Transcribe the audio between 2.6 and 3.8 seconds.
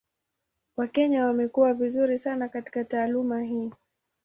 taaluma hii.